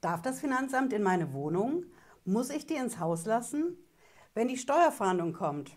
[0.00, 1.86] Darf das Finanzamt in meine Wohnung?
[2.24, 3.78] Muss ich die ins Haus lassen?
[4.34, 5.76] Wenn die Steuerfahndung kommt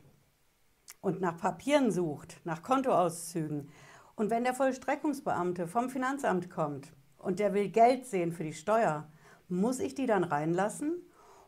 [1.01, 3.69] und nach Papieren sucht, nach Kontoauszügen
[4.15, 9.09] und wenn der Vollstreckungsbeamte vom Finanzamt kommt und der will Geld sehen für die Steuer,
[9.47, 11.01] muss ich die dann reinlassen?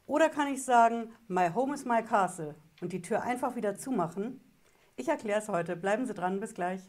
[0.06, 4.42] Oder kann ich sagen, my home is my castle und die Tür einfach wieder zumachen?
[4.96, 5.76] Ich erkläre es heute.
[5.76, 6.82] Bleiben Sie dran, bis gleich.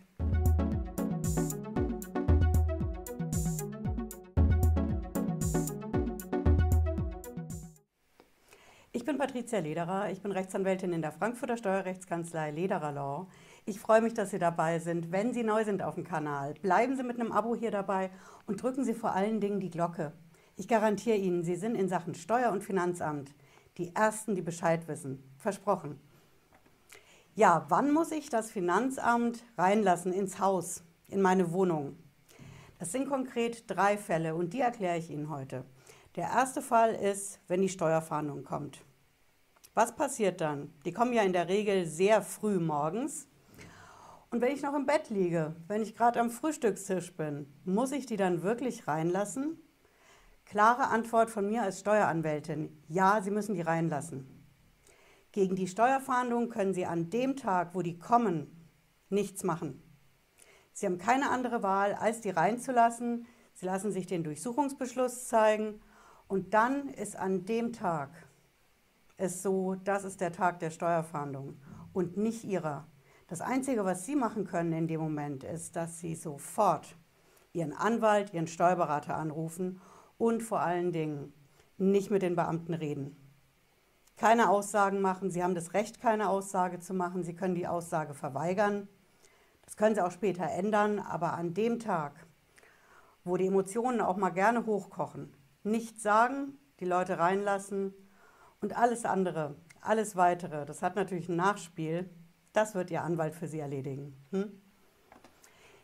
[9.22, 13.29] Patricia Lederer, ich bin Rechtsanwältin in der Frankfurter Steuerrechtskanzlei Lederer Law.
[13.67, 15.13] Ich freue mich, dass Sie dabei sind.
[15.13, 18.11] Wenn Sie neu sind auf dem Kanal, bleiben Sie mit einem Abo hier dabei
[18.49, 20.13] und drücken Sie vor allen Dingen die Glocke.
[20.57, 23.32] Ich garantiere Ihnen, Sie sind in Sachen Steuer- und Finanzamt
[23.79, 25.22] die Ersten, die Bescheid wissen.
[25.39, 26.00] Versprochen.
[27.36, 31.96] Ja, wann muss ich das Finanzamt reinlassen ins Haus, in meine Wohnung?
[32.80, 35.64] Das sind konkret drei Fälle und die erkläre ich Ihnen heute.
[36.16, 38.84] Der erste Fall ist, wenn die Steuerfahndung kommt.
[39.75, 40.70] Was passiert dann?
[40.84, 43.27] Die kommen ja in der Regel sehr früh morgens.
[44.28, 48.05] Und wenn ich noch im Bett liege, wenn ich gerade am Frühstückstisch bin, muss ich
[48.05, 49.59] die dann wirklich reinlassen?
[50.45, 52.83] Klare Antwort von mir als Steueranwältin.
[52.89, 54.27] Ja, Sie müssen die reinlassen.
[55.33, 58.69] Gegen die Steuerfahndung können Sie an dem Tag, wo die kommen,
[59.09, 59.83] nichts machen.
[60.75, 63.27] Sie haben keine andere Wahl, als die reinzulassen.
[63.55, 65.81] Sie lassen sich den Durchsuchungsbeschluss zeigen
[66.28, 68.11] und dann ist an dem Tag
[69.23, 71.56] es so, das ist der Tag der Steuerfahndung
[71.92, 72.89] und nicht ihrer.
[73.28, 76.97] Das Einzige, was Sie machen können in dem Moment, ist, dass Sie sofort
[77.53, 79.81] Ihren Anwalt, Ihren Steuerberater anrufen
[80.19, 81.33] und vor allen Dingen
[81.78, 83.17] nicht mit den Beamten reden.
[84.17, 85.31] Keine Aussagen machen.
[85.31, 87.23] Sie haben das Recht, keine Aussage zu machen.
[87.23, 88.89] Sie können die Aussage verweigern.
[89.65, 92.27] Das können Sie auch später ändern, aber an dem Tag,
[93.25, 97.95] wo die Emotionen auch mal gerne hochkochen, nichts sagen, die Leute reinlassen
[98.62, 102.08] und alles andere, alles weitere, das hat natürlich ein Nachspiel,
[102.52, 104.16] das wird Ihr Anwalt für Sie erledigen.
[104.31, 104.62] Hm?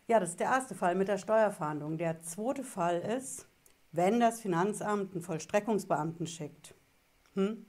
[0.07, 1.99] Ja, das ist der erste Fall mit der Steuerfahndung.
[1.99, 3.47] Der zweite Fall ist,
[3.93, 6.75] wenn das Finanzamt einen Vollstreckungsbeamten schickt,
[7.35, 7.67] hm?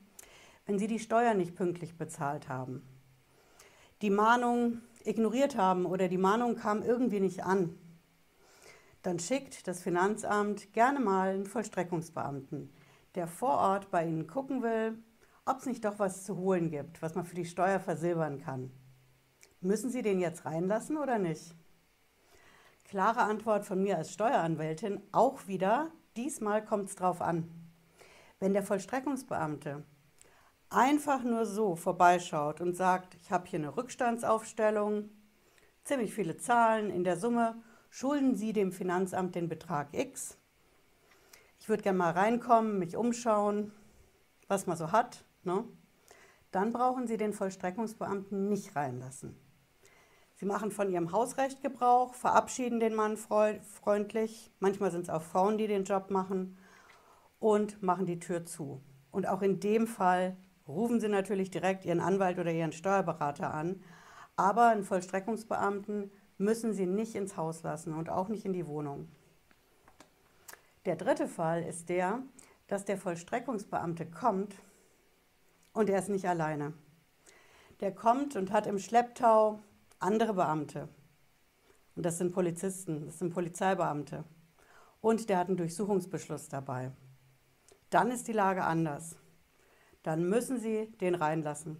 [0.66, 2.84] wenn Sie die Steuer nicht pünktlich bezahlt haben,
[4.02, 7.76] die Mahnung ignoriert haben oder die Mahnung kam irgendwie nicht an,
[9.02, 12.70] dann schickt das Finanzamt gerne mal einen Vollstreckungsbeamten
[13.16, 14.98] der vor Ort bei Ihnen gucken will,
[15.46, 18.72] ob es nicht doch was zu holen gibt, was man für die Steuer versilbern kann.
[19.62, 21.56] Müssen Sie den jetzt reinlassen oder nicht?
[22.86, 27.50] Klare Antwort von mir als Steueranwältin, auch wieder, diesmal kommt es drauf an.
[28.40, 29.84] Wenn der Vollstreckungsbeamte
[30.70, 35.10] einfach nur so vorbeischaut und sagt, ich habe hier eine Rückstandsaufstellung,
[35.84, 40.38] ziemlich viele Zahlen in der Summe, schulden Sie dem Finanzamt den Betrag X,
[41.60, 43.72] ich würde gerne mal reinkommen, mich umschauen,
[44.48, 45.64] was man so hat, ne?
[46.52, 49.36] dann brauchen Sie den Vollstreckungsbeamten nicht reinlassen.
[50.36, 55.58] Sie machen von Ihrem Hausrecht Gebrauch, verabschieden den Mann freundlich, manchmal sind es auch Frauen,
[55.58, 56.58] die den Job machen,
[57.40, 58.82] und machen die Tür zu.
[59.12, 60.38] Und auch in dem Fall
[60.68, 63.82] rufen Sie natürlich direkt Ihren Anwalt oder Ihren Steuerberater an,
[64.36, 69.10] aber einen Vollstreckungsbeamten müssen Sie nicht ins Haus lassen und auch nicht in die Wohnung.
[70.90, 72.24] Der dritte Fall ist der,
[72.66, 74.56] dass der Vollstreckungsbeamte kommt
[75.72, 76.74] und er ist nicht alleine.
[77.80, 79.60] Der kommt und hat im Schlepptau
[80.00, 80.90] andere Beamte.
[81.96, 84.24] Und das sind Polizisten, das sind Polizeibeamte.
[85.00, 86.92] Und der hat einen Durchsuchungsbeschluss dabei.
[87.92, 89.16] Dann ist die Lage anders.
[90.02, 91.80] Dann müssen Sie den reinlassen.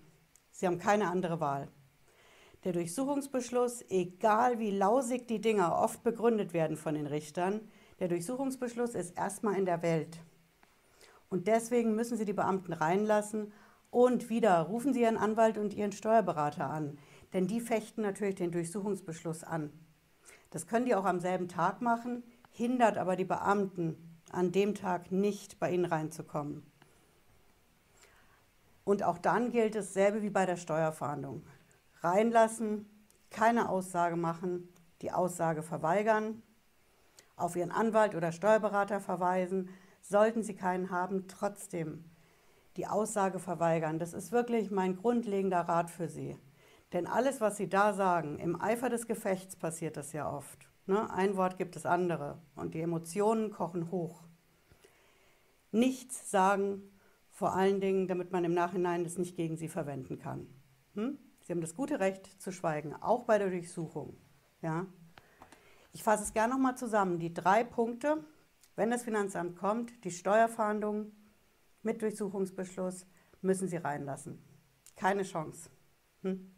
[0.52, 1.68] Sie haben keine andere Wahl.
[2.64, 8.96] Der Durchsuchungsbeschluss, egal wie lausig die Dinger oft begründet werden von den Richtern, der Durchsuchungsbeschluss
[8.96, 10.20] ist erstmal in der Welt.
[11.30, 13.54] Und deswegen müssen Sie die Beamten reinlassen
[13.92, 16.98] und wieder rufen Sie Ihren Anwalt und Ihren Steuerberater an,
[17.34, 19.72] denn die fechten natürlich den Durchsuchungsbeschluss an.
[20.50, 23.98] Das können die auch am selben Tag machen, hindert aber die Beamten
[24.32, 26.64] an dem Tag nicht bei Ihnen reinzukommen.
[28.84, 31.46] Und auch dann gilt dasselbe wie bei der Steuerfahndung.
[32.02, 32.90] Reinlassen,
[33.30, 34.70] keine Aussage machen,
[35.02, 36.42] die Aussage verweigern
[37.40, 39.70] auf Ihren Anwalt oder Steuerberater verweisen.
[40.02, 42.06] Sollten Sie keinen haben, trotzdem
[42.78, 44.00] die Aussage verweigern.
[44.00, 46.38] Das ist wirklich mein grundlegender Rat für Sie.
[46.94, 50.70] Denn alles, was Sie da sagen, im Eifer des Gefechts passiert das ja oft.
[50.88, 51.12] Ne?
[51.14, 54.24] Ein Wort gibt es andere und die Emotionen kochen hoch.
[55.72, 56.82] Nichts sagen,
[57.30, 60.48] vor allen Dingen, damit man im Nachhinein das nicht gegen Sie verwenden kann.
[60.96, 61.20] Hm?
[61.42, 64.18] Sie haben das gute Recht zu schweigen, auch bei der Durchsuchung.
[64.62, 64.88] Ja?
[65.92, 67.20] Ich fasse es gerne nochmal zusammen.
[67.20, 68.24] Die drei Punkte,
[68.76, 71.12] Wenn das Finanzamt kommt, die Steuerfahndung
[71.82, 73.06] mit Durchsuchungsbeschluss,
[73.42, 74.42] müssen Sie reinlassen.
[74.96, 75.70] Keine Chance.
[76.22, 76.50] Hm?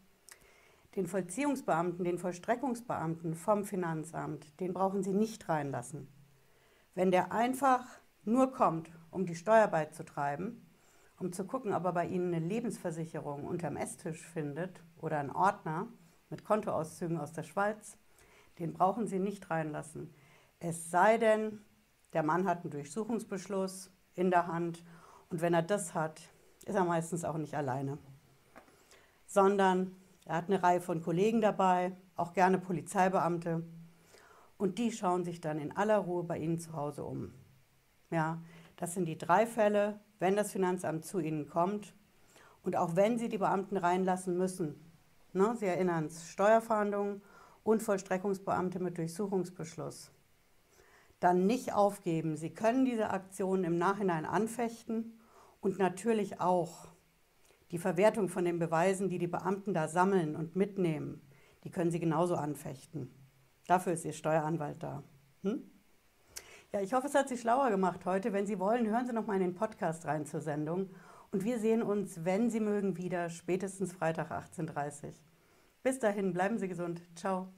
[0.95, 6.09] Den Vollziehungsbeamten, den Vollstreckungsbeamten vom Finanzamt, den brauchen Sie nicht reinlassen.
[6.93, 7.87] Wenn der einfach
[8.23, 10.69] nur kommt, um die Steuer beizutreiben,
[11.17, 15.87] um zu gucken, ob er bei Ihnen eine Lebensversicherung unterm Esstisch findet oder einen Ordner
[16.29, 17.97] mit Kontoauszügen aus der Schweiz,
[18.61, 20.13] den brauchen Sie nicht reinlassen.
[20.59, 21.59] Es sei denn,
[22.13, 24.83] der Mann hat einen Durchsuchungsbeschluss in der Hand
[25.29, 26.21] und wenn er das hat,
[26.65, 27.97] ist er meistens auch nicht alleine,
[29.25, 33.63] sondern er hat eine Reihe von Kollegen dabei, auch gerne Polizeibeamte.
[34.57, 37.33] Und die schauen sich dann in aller Ruhe bei Ihnen zu Hause um.
[38.11, 38.39] Ja,
[38.75, 41.95] das sind die drei Fälle, wenn das Finanzamt zu Ihnen kommt
[42.61, 44.75] und auch wenn Sie die Beamten reinlassen müssen.
[45.33, 47.23] Ne, Sie erinnern es, Steuerfahndungen
[47.63, 50.11] und Vollstreckungsbeamte mit Durchsuchungsbeschluss.
[51.19, 52.37] Dann nicht aufgeben.
[52.37, 55.19] Sie können diese Aktion im Nachhinein anfechten
[55.59, 56.87] und natürlich auch
[57.71, 61.21] die Verwertung von den Beweisen, die die Beamten da sammeln und mitnehmen,
[61.63, 63.13] die können Sie genauso anfechten.
[63.67, 65.03] Dafür ist Ihr Steueranwalt da.
[65.43, 65.63] Hm?
[66.73, 68.33] Ja, ich hoffe, es hat Sie schlauer gemacht heute.
[68.33, 70.89] Wenn Sie wollen, hören Sie noch mal in den Podcast rein zur Sendung.
[71.31, 75.13] Und wir sehen uns, wenn Sie mögen, wieder, spätestens Freitag 18.30 Uhr.
[75.83, 77.01] Bis dahin, bleiben Sie gesund.
[77.15, 77.53] Ciao.